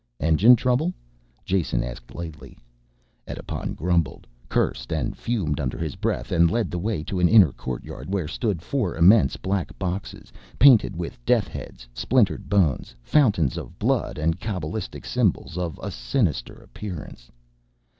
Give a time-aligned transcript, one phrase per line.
[0.19, 0.95] "Engine trouble?"
[1.45, 2.57] Jason asked lightly.
[3.27, 7.51] Edipon grumbled, cursed and fumed under his breath and led the way to an inner
[7.51, 13.77] courtyard where stood four immense black boxes painted with death heads, splintered bones, fountains of
[13.77, 17.29] blood and cabalistic symbols all of a sinister appearance.